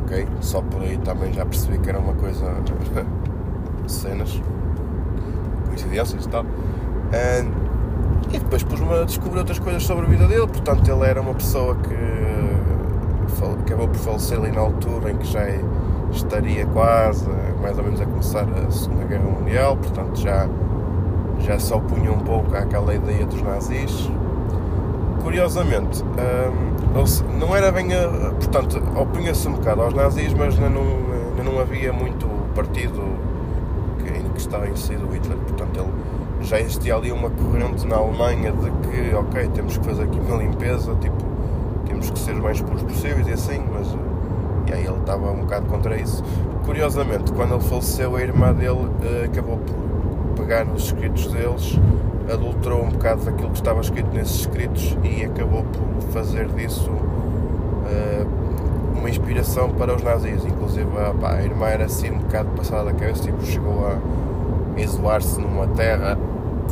Ok? 0.02 0.28
Só 0.42 0.60
por 0.60 0.82
aí 0.82 0.98
também 0.98 1.32
já 1.32 1.46
percebi 1.46 1.78
que 1.78 1.88
era 1.88 1.98
uma 1.98 2.12
coisa. 2.14 2.44
cenas 3.88 4.42
coincidências 5.66 6.24
e 6.24 6.28
tal. 6.28 6.44
e 8.32 8.38
depois 8.38 8.62
pus-me 8.62 8.92
a 8.92 9.04
descobrir 9.04 9.38
outras 9.38 9.58
coisas 9.58 9.82
sobre 9.82 10.06
a 10.06 10.08
vida 10.08 10.26
dele, 10.26 10.46
portanto 10.46 10.86
ele 10.90 11.04
era 11.04 11.20
uma 11.20 11.34
pessoa 11.34 11.74
que 11.76 11.94
acabou 13.44 13.88
por 13.88 13.96
falecer 13.96 14.38
ali 14.38 14.50
na 14.50 14.60
altura 14.60 15.10
em 15.10 15.16
que 15.16 15.26
já 15.26 15.46
estaria 16.12 16.66
quase, 16.66 17.28
mais 17.60 17.76
ou 17.78 17.84
menos, 17.84 18.00
a 18.00 18.06
começar 18.06 18.46
a 18.48 18.70
Segunda 18.70 19.04
Guerra 19.04 19.24
Mundial, 19.24 19.76
portanto 19.76 20.18
já, 20.18 20.48
já 21.40 21.58
se 21.58 21.72
opunha 21.72 22.12
um 22.12 22.20
pouco 22.20 22.54
àquela 22.56 22.94
ideia 22.94 23.26
dos 23.26 23.42
nazis. 23.42 24.10
Curiosamente, 25.22 26.02
hum, 26.02 27.38
não 27.38 27.54
era 27.54 27.70
bem 27.70 27.92
a. 27.94 28.30
Portanto, 28.30 28.82
opunha-se 28.96 29.46
um 29.48 29.52
bocado 29.52 29.82
aos 29.82 29.92
nazis, 29.94 30.32
mas 30.32 30.54
ainda 30.54 30.70
não, 30.70 30.84
não 31.44 31.60
havia 31.60 31.92
muito 31.92 32.26
partido 32.54 33.02
que, 33.98 34.10
que 34.30 34.40
estava 34.40 34.68
inserido 34.68 35.06
o 35.06 35.14
Hitler, 35.14 35.36
portanto, 35.38 35.80
ele 35.80 36.46
já 36.46 36.60
existia 36.60 36.94
ali 36.94 37.12
uma 37.12 37.30
corrente 37.30 37.86
na 37.86 37.96
Alemanha 37.96 38.52
de 38.52 38.70
que, 38.88 39.14
ok, 39.14 39.48
temos 39.54 39.76
que 39.76 39.84
fazer 39.84 40.04
aqui 40.04 40.18
uma 40.20 40.36
limpeza, 40.36 40.94
tipo, 41.00 41.16
temos 41.98 42.10
que 42.10 42.18
ser 42.20 42.32
o 42.32 42.42
mais 42.42 42.60
puros 42.60 42.82
possíveis 42.82 43.26
e 43.26 43.32
assim, 43.32 43.60
mas 43.72 43.88
e 44.68 44.72
aí 44.72 44.86
ele 44.86 44.98
estava 44.98 45.30
um 45.32 45.40
bocado 45.40 45.66
contra 45.66 45.96
isso. 45.96 46.22
Curiosamente, 46.64 47.32
quando 47.32 47.54
ele 47.54 47.64
faleceu, 47.64 48.14
a 48.14 48.22
irmã 48.22 48.52
dele 48.52 48.70
uh, 48.70 49.24
acabou 49.24 49.58
por 49.58 50.36
pegar 50.36 50.64
nos 50.64 50.84
escritos 50.84 51.26
deles, 51.28 51.78
adulterou 52.32 52.84
um 52.84 52.90
bocado 52.90 53.24
daquilo 53.24 53.50
que 53.50 53.56
estava 53.56 53.80
escrito 53.80 54.10
nesses 54.12 54.40
escritos 54.40 54.96
e 55.02 55.24
acabou 55.24 55.64
por 55.64 56.08
fazer 56.12 56.46
disso 56.48 56.90
uh, 56.90 58.26
uma 58.96 59.08
inspiração 59.08 59.70
para 59.70 59.96
os 59.96 60.02
nazis. 60.02 60.44
Inclusive, 60.44 60.88
a, 60.98 61.28
a 61.30 61.42
irmã 61.42 61.66
era 61.66 61.86
assim 61.86 62.10
um 62.10 62.18
bocado 62.18 62.50
passada 62.50 62.84
da 62.84 62.92
cabeça, 62.92 63.22
tipo, 63.22 63.44
chegou 63.44 63.86
a 63.86 64.78
isolar-se 64.78 65.40
numa 65.40 65.66
terra, 65.68 66.16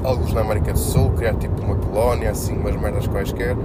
alguns 0.04 0.32
na 0.32 0.42
América 0.42 0.72
do 0.72 0.78
Sul, 0.78 1.10
criar 1.16 1.34
tipo 1.34 1.60
uma 1.62 1.74
colónia, 1.74 2.30
assim, 2.30 2.56
umas 2.56 2.76
merdas 2.76 3.08
quaisquer. 3.08 3.56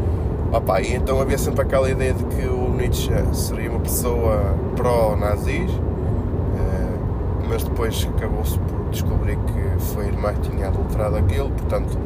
Opa, 0.51 0.81
e 0.81 0.95
então 0.95 1.21
havia 1.21 1.37
sempre 1.37 1.61
aquela 1.61 1.89
ideia 1.89 2.13
de 2.13 2.25
que 2.25 2.45
o 2.45 2.73
Nietzsche 2.73 3.09
seria 3.31 3.71
uma 3.71 3.79
pessoa 3.79 4.53
pró-nazis, 4.75 5.71
eh, 5.71 6.99
mas 7.47 7.63
depois 7.63 8.05
acabou-se 8.17 8.59
por 8.59 8.89
descobrir 8.89 9.37
que 9.37 9.83
foi 9.93 10.05
a 10.05 10.07
irmã 10.09 10.33
que 10.33 10.49
tinha 10.49 10.67
adulterado 10.67 11.15
aquilo, 11.15 11.49
portanto 11.51 11.97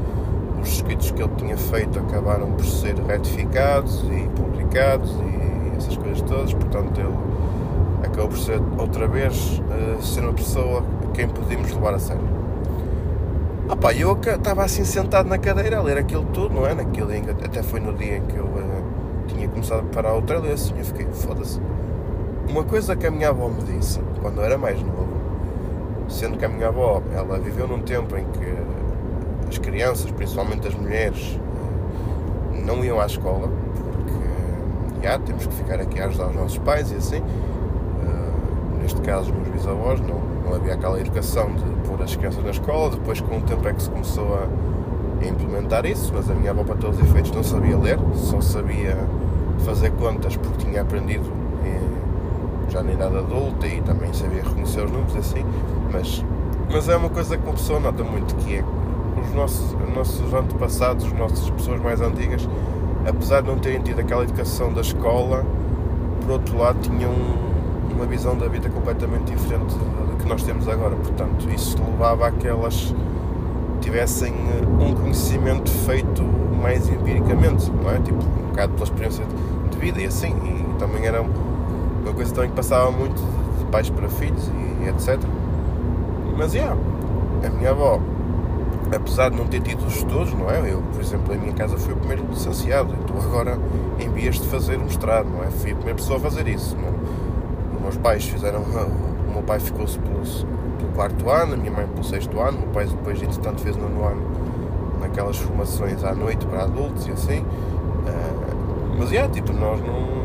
os 0.62 0.70
escritos 0.74 1.10
que 1.10 1.24
ele 1.24 1.32
tinha 1.38 1.58
feito 1.58 1.98
acabaram 1.98 2.52
por 2.52 2.64
ser 2.64 2.94
retificados 2.96 4.04
e 4.04 4.30
publicados 4.30 5.12
e 5.12 5.78
essas 5.78 5.98
coisas 5.98 6.22
todas, 6.22 6.54
portanto 6.54 7.00
ele 7.00 7.16
acabou 8.04 8.28
por 8.28 8.38
ser 8.38 8.62
outra 8.78 9.08
vez 9.08 9.60
uh, 9.60 10.02
ser 10.04 10.22
uma 10.22 10.34
pessoa 10.34 10.84
quem 11.16 11.28
podíamos 11.28 11.72
levar 11.72 11.96
a 11.96 12.00
sério. 12.00 12.22
Opa, 13.68 13.92
eu 13.94 14.16
estava 14.22 14.64
assim 14.64 14.86
sentado 14.86 15.28
na 15.28 15.40
cadeira 15.40 15.80
a 15.80 15.82
ler 15.82 15.98
aquilo 15.98 16.24
tudo, 16.26 16.54
não 16.54 16.68
é? 16.68 16.76
Naquilo, 16.76 17.10
até 17.44 17.64
foi 17.64 17.80
no 17.80 17.94
dia 17.94 18.18
em 18.18 18.22
que 18.22 18.38
eu 18.38 18.46
uh, 18.46 18.84
tinha 19.28 19.48
começado 19.48 19.80
a 19.80 19.82
preparar 19.82 20.16
o 20.16 20.22
trailer 20.22 20.54
assim, 20.54 20.78
eu 20.78 20.86
fiquei, 20.86 21.08
foda-se. 21.08 21.60
Uma 22.48 22.64
coisa 22.64 22.96
que 22.96 23.08
a 23.08 23.12
minha 23.12 23.30
avó 23.30 23.50
me 23.50 23.64
disse, 23.64 24.00
quando 24.22 24.38
eu 24.38 24.44
era 24.44 24.56
mais 24.56 24.80
novo, 24.80 25.08
sendo 26.08 26.38
que 26.38 26.46
a 26.46 26.48
minha 26.48 26.68
avó, 26.68 27.02
ela 27.12 27.40
viveu 27.40 27.68
num 27.68 27.80
tempo 27.82 28.16
em 28.16 28.26
que 28.26 29.50
as 29.50 29.58
crianças, 29.58 30.12
principalmente 30.12 30.68
as 30.68 30.76
mulheres, 30.76 31.40
não 32.64 32.86
iam 32.86 33.00
à 33.00 33.08
escola, 33.08 33.48
porque 33.48 35.08
já 35.08 35.18
temos 35.18 35.48
que 35.48 35.54
ficar 35.56 35.82
aqui 35.82 36.00
a 36.00 36.06
ajudar 36.06 36.28
os 36.28 36.36
nossos 36.36 36.58
pais 36.60 36.92
e 36.92 36.96
assim. 36.98 37.20
Uh, 37.20 38.78
neste 38.80 39.02
caso, 39.02 39.34
meus 39.34 39.48
bisavós 39.48 40.00
não 40.02 40.36
não 40.46 40.54
havia 40.54 40.76
aquela 40.76 41.00
educação 41.00 41.52
de 41.56 41.75
pôr 41.96 42.04
as 42.04 42.16
crianças 42.16 42.44
na 42.44 42.52
escola, 42.52 42.92
depois 42.92 43.22
com 43.22 43.38
o 43.38 43.42
tempo 43.42 43.68
é 43.68 43.74
que 43.74 43.84
se 43.84 43.90
começou 43.90 44.36
a, 44.36 44.48
implementar 45.26 45.86
isso, 45.86 46.12
mas 46.14 46.30
a 46.30 46.36
minha 46.36 46.52
avó 46.52 46.64
para 46.64 46.76
todos 46.76 47.00
os 47.00 47.06
efeitos. 47.06 47.32
Não 47.32 47.42
sabia 47.42 47.78
ler, 47.78 47.98
só 48.14 48.42
sabia 48.42 48.98
fazer 49.60 49.92
contas 49.92 50.36
porque 50.36 50.66
tinha 50.66 50.82
aprendido 50.82 51.24
em, 51.64 52.70
já 52.72 52.84
na 52.84 52.92
idade 52.92 53.18
adulta 53.18 53.66
e 53.66 53.82
também 53.82 54.14
sabia 54.14 54.44
reconhecer 54.44 54.84
os 54.84 54.92
números 54.92 55.16
assim, 55.16 55.44
mas, 55.92 56.24
mas 56.72 56.90
é 56.90 56.98
uma 56.98 57.10
coisa 57.10 57.38
que 57.38 57.44
uma 57.44 57.54
pessoa 57.54 57.80
nota 57.80 58.04
muito 58.04 58.36
que 58.36 58.58
é 58.58 58.64
os 59.20 59.34
nossos, 59.34 59.74
os 59.74 59.96
nossos 59.96 60.34
antepassados, 60.34 61.06
as 61.06 61.14
nossas 61.14 61.50
pessoas 61.50 61.82
mais 61.82 62.02
antigas, 62.02 62.48
apesar 63.08 63.42
de 63.42 63.48
não 63.48 63.58
terem 63.58 63.82
tido 63.82 64.02
aquela 64.02 64.24
educação 64.24 64.72
da 64.74 64.82
escola, 64.82 65.46
por 66.22 66.32
outro 66.32 66.58
lado 66.58 66.78
tinham 66.82 67.14
uma 67.96 68.06
visão 68.06 68.38
da 68.38 68.48
vida 68.48 68.70
completamente 68.70 69.32
diferente 69.34 69.74
que 70.26 70.30
nós 70.30 70.44
temos 70.44 70.68
agora. 70.68 70.96
Portanto, 70.96 71.48
isso 71.54 71.78
levava 71.92 72.28
a 72.28 72.32
que 72.32 72.48
elas 72.48 72.94
tivessem 73.80 74.34
eh, 74.34 74.84
um 74.84 74.96
conhecimento 74.96 75.70
feito 75.70 76.24
mais 76.62 76.90
empiricamente, 76.90 77.72
não 77.72 77.92
é? 77.92 78.00
Tipo, 78.00 78.24
um 78.24 78.50
bocado 78.50 78.74
pela 78.74 78.86
experiência 78.86 79.24
de 79.70 79.78
vida 79.78 80.02
e 80.02 80.06
assim. 80.06 80.30
E 80.30 80.80
também 80.80 81.06
era 81.06 81.22
uma 81.22 82.14
coisa 82.14 82.34
também 82.34 82.50
que 82.50 82.56
passava 82.56 82.92
muito 82.92 83.22
de 83.60 83.66
pais 83.66 83.90
para 83.90 84.10
filhos 84.10 84.50
e 84.84 84.90
etc. 84.90 85.20
Mas, 86.36 86.54
yeah, 86.56 86.76
a 87.46 87.50
minha 87.50 87.70
avó, 87.70 88.02
apesar 88.94 89.30
de 89.30 89.38
não 89.38 89.46
ter 89.46 89.62
tido 89.62 89.86
os 89.86 89.96
estudos, 89.96 90.34
não 90.34 90.50
é? 90.50 90.74
Eu, 90.74 90.82
por 90.92 91.02
exemplo, 91.02 91.34
em 91.36 91.38
minha 91.38 91.54
casa 91.54 91.78
fui 91.78 91.94
o 91.94 91.98
primeiro 91.98 92.26
licenciado, 92.30 92.94
estou 93.00 93.22
agora 93.22 93.60
em 94.00 94.10
vias 94.10 94.40
de 94.40 94.48
fazer 94.48 94.80
mestrado, 94.80 95.28
não 95.30 95.44
é? 95.44 95.52
Fui 95.52 95.72
a 95.72 95.76
primeira 95.76 95.96
pessoa 95.96 96.18
a 96.18 96.22
fazer 96.22 96.48
isso, 96.48 96.76
não 96.76 96.90
é? 96.90 96.96
meus 97.86 97.98
pais 97.98 98.26
fizeram. 98.26 98.64
Meu 99.36 99.44
pai 99.44 99.60
ficou-se 99.60 100.00
pelo, 100.00 100.22
pelo, 100.78 100.92
quarto 100.94 101.30
ano, 101.30 101.56
a 101.56 101.58
minha 101.58 101.72
mãe 101.72 101.86
pelo 101.86 102.06
sexto 102.06 102.40
ano, 102.40 102.60
meu 102.60 102.70
pai 102.70 102.86
depois, 102.86 103.22
entretanto, 103.22 103.62
fez 103.62 103.76
no 103.76 103.86
ano 104.06 104.24
naquelas 105.02 105.36
formações 105.38 106.02
à 106.06 106.16
noite 106.16 106.46
para 106.46 106.64
adultos 106.64 107.06
e 107.06 107.12
assim. 107.12 107.40
Uh, 107.40 108.96
mas 108.98 109.12
é, 109.12 109.16
yeah, 109.16 109.34
tipo, 109.34 109.52
nós 109.52 109.82
não. 109.82 110.16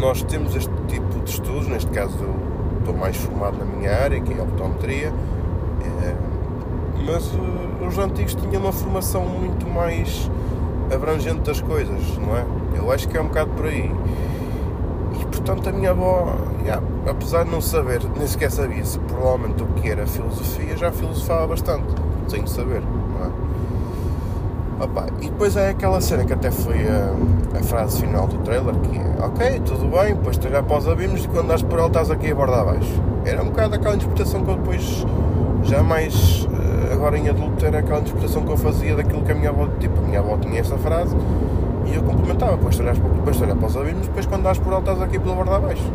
Nós 0.00 0.24
temos 0.24 0.56
este 0.56 0.72
tipo 0.88 1.20
de 1.20 1.30
estudos, 1.30 1.68
neste 1.68 1.88
caso 1.92 2.18
eu 2.20 2.34
estou 2.80 2.94
mais 2.96 3.16
formado 3.16 3.58
na 3.58 3.64
minha 3.64 3.94
área, 3.94 4.20
que 4.20 4.32
é 4.32 4.40
a 4.40 4.42
optometria, 4.42 5.12
uh, 5.12 6.16
mas 7.06 7.26
uh, 7.28 7.86
os 7.86 7.96
antigos 7.96 8.34
tinham 8.34 8.60
uma 8.60 8.72
formação 8.72 9.24
muito 9.24 9.68
mais 9.68 10.28
abrangente 10.92 11.42
das 11.42 11.60
coisas, 11.60 12.18
não 12.18 12.36
é? 12.36 12.44
Eu 12.76 12.90
acho 12.90 13.08
que 13.08 13.16
é 13.16 13.20
um 13.20 13.28
bocado 13.28 13.52
por 13.52 13.66
aí. 13.66 13.88
Portanto, 15.34 15.68
a 15.68 15.72
minha 15.72 15.90
avó, 15.90 16.36
yeah, 16.62 16.82
apesar 17.08 17.44
de 17.44 17.50
não 17.50 17.60
saber, 17.60 18.00
nem 18.16 18.26
sequer 18.26 18.50
sabia 18.50 18.84
se 18.84 18.98
provavelmente 19.00 19.62
o 19.62 19.66
que 19.66 19.90
era 19.90 20.06
filosofia, 20.06 20.76
já 20.76 20.92
filosofava 20.92 21.48
bastante, 21.48 21.86
sem 22.28 22.46
saber, 22.46 22.80
é? 22.80 24.84
Opa, 24.84 25.06
e 25.20 25.28
depois 25.28 25.56
é 25.56 25.70
aquela 25.70 26.00
cena 26.00 26.24
que 26.24 26.32
até 26.32 26.50
foi 26.50 26.86
a, 26.88 27.58
a, 27.58 27.62
frase 27.62 28.00
final 28.00 28.26
do 28.26 28.38
trailer, 28.38 28.74
que 28.76 28.98
é 28.98 29.24
ok, 29.24 29.60
tudo 29.64 29.88
bem, 29.88 30.14
depois 30.14 30.36
tu 30.36 30.48
já 30.48 30.60
após 30.60 30.88
abrimos 30.88 31.24
e 31.24 31.28
quando 31.28 31.44
andas 31.44 31.62
por 31.62 31.78
ela 31.78 31.88
estás 31.88 32.10
aqui 32.10 32.30
a 32.30 32.34
borda 32.34 32.60
abaixo. 32.60 33.02
Era 33.24 33.42
um 33.42 33.46
bocado 33.46 33.74
aquela 33.74 33.94
interpretação 33.94 34.44
que 34.44 34.50
eu 34.50 34.56
depois, 34.56 35.06
já 35.62 35.82
mais 35.82 36.48
eh, 36.52 36.92
agora 36.92 37.18
em 37.18 37.28
adulto, 37.28 37.64
era 37.64 37.78
aquela 37.78 38.00
interpretação 38.00 38.44
que 38.44 38.50
eu 38.50 38.56
fazia 38.56 38.96
daquilo 38.96 39.22
que 39.22 39.32
a 39.32 39.34
minha 39.34 39.50
avó, 39.50 39.68
tipo, 39.78 39.98
a 39.98 40.02
minha 40.02 40.20
avó 40.20 40.36
tinha 40.38 40.60
essa 40.60 40.76
frase 40.78 41.16
e 41.86 41.94
eu 41.94 42.02
complementava, 42.02 42.56
depois 42.56 42.78
olhas 42.80 42.98
para, 42.98 43.08
depois 43.10 43.40
olhar 43.40 43.56
para 43.56 43.66
os 43.66 43.76
abismos, 43.76 44.06
depois 44.06 44.26
quando 44.26 44.42
dás 44.42 44.58
por 44.58 44.72
alto 44.72 44.90
estás 44.90 45.02
aqui 45.02 45.18
pela 45.18 45.34
borda 45.34 45.56
abaixo. 45.56 45.92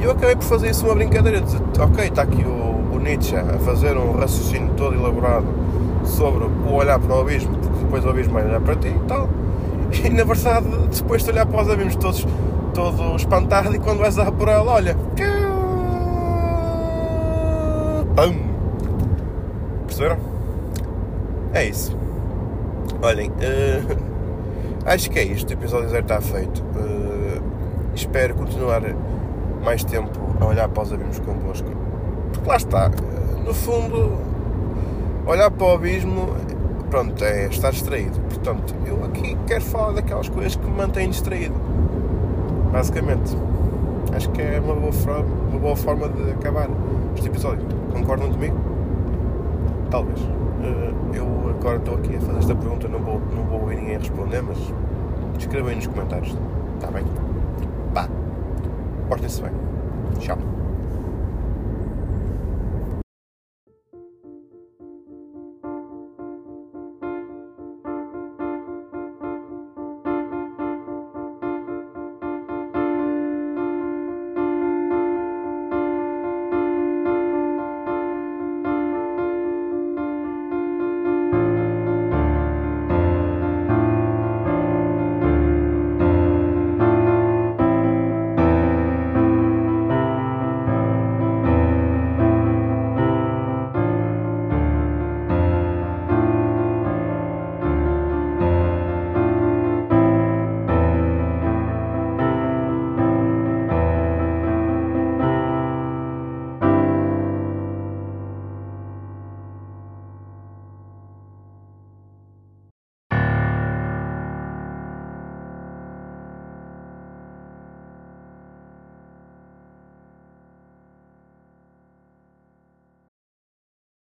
E 0.00 0.04
eu 0.04 0.10
acabei 0.10 0.36
por 0.36 0.44
fazer 0.44 0.70
isso 0.70 0.84
uma 0.84 0.94
brincadeira, 0.94 1.40
dizer, 1.40 1.60
ok, 1.80 2.06
está 2.06 2.22
aqui 2.22 2.44
o, 2.44 2.94
o, 2.94 2.98
Nietzsche 2.98 3.34
a 3.36 3.58
fazer 3.60 3.96
um 3.96 4.12
raciocínio 4.12 4.72
todo 4.76 4.94
elaborado 4.94 5.46
sobre 6.04 6.44
o 6.44 6.72
olhar 6.72 6.98
para 6.98 7.16
o 7.16 7.20
abismo, 7.20 7.56
porque 7.56 7.78
depois 7.84 8.04
o 8.04 8.10
abismo 8.10 8.34
vai 8.34 8.44
olhar 8.44 8.60
para 8.60 8.76
ti 8.76 8.88
e 8.88 9.08
tal. 9.08 9.28
E 10.04 10.10
na 10.10 10.24
verdade, 10.24 10.66
depois 10.92 11.22
de 11.22 11.30
olhar 11.30 11.46
para 11.46 11.62
os 11.62 11.70
abismos 11.70 11.96
todos, 11.96 12.26
todo 12.74 13.16
espantado, 13.16 13.74
e 13.74 13.78
quando 13.78 14.00
vais 14.00 14.16
dar 14.16 14.32
por 14.32 14.48
ela, 14.48 14.72
olha. 14.72 14.96
Pum! 18.16 18.34
Perceberam? 19.86 20.18
É 21.54 21.64
isso. 21.64 21.96
Olhem, 23.02 23.30
uh, 23.30 23.96
Acho 24.86 25.10
que 25.10 25.18
é 25.18 25.24
isto, 25.24 25.50
o 25.50 25.52
episódio 25.52 25.88
zero 25.88 26.04
está 26.04 26.20
feito. 26.20 26.62
Uh, 26.62 27.42
espero 27.92 28.36
continuar 28.36 28.82
mais 29.60 29.82
tempo 29.82 30.16
a 30.40 30.46
olhar 30.46 30.68
para 30.68 30.84
os 30.84 30.92
abismos 30.92 31.18
convosco. 31.18 31.68
Porque 32.32 32.48
lá 32.48 32.56
está, 32.56 32.86
uh, 32.88 33.44
no 33.44 33.52
fundo, 33.52 34.16
olhar 35.26 35.50
para 35.50 35.66
o 35.66 35.72
abismo, 35.72 36.36
pronto, 36.88 37.24
é 37.24 37.48
estar 37.48 37.72
distraído. 37.72 38.20
Portanto, 38.20 38.76
eu 38.86 39.04
aqui 39.04 39.36
quero 39.48 39.64
falar 39.64 39.94
daquelas 39.94 40.28
coisas 40.28 40.54
que 40.54 40.64
me 40.64 40.76
mantêm 40.76 41.10
distraído. 41.10 41.56
Basicamente. 42.70 43.36
Acho 44.14 44.30
que 44.30 44.40
é 44.40 44.60
uma 44.60 44.76
boa 44.76 44.92
uma 45.50 45.58
boa 45.58 45.74
forma 45.74 46.08
de 46.08 46.30
acabar 46.30 46.68
este 47.16 47.26
episódio. 47.26 47.66
Concordam 47.92 48.30
comigo? 48.30 48.56
Talvez. 49.90 50.20
Uh, 50.66 51.14
eu 51.14 51.50
agora 51.50 51.76
estou 51.76 51.94
aqui 51.94 52.16
a 52.16 52.20
fazer 52.20 52.38
esta 52.38 52.54
pergunta, 52.56 52.88
não 52.88 52.98
vou, 52.98 53.20
não 53.20 53.44
vou 53.44 53.60
ouvir 53.60 53.76
ninguém 53.76 53.98
responder, 53.98 54.42
mas 54.42 54.58
escrevam 55.38 55.70
aí 55.70 55.76
nos 55.76 55.86
comentários. 55.86 56.36
Está 56.74 56.90
bem? 56.90 57.04
Pá. 57.94 58.08
Portem-se 59.08 59.42
bem. 59.42 59.52
Tchau. 60.18 60.38